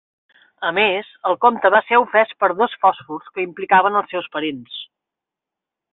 A 0.69 0.71
més, 0.77 1.09
el 1.31 1.37
comte 1.45 1.69
va 1.75 1.83
ser 1.89 1.99
ofès 2.05 2.33
per 2.45 2.51
dos 2.63 2.73
fòsfors 2.87 3.31
que 3.35 3.47
implicaven 3.47 4.01
als 4.01 4.11
seus 4.15 4.31
parents. 4.37 4.85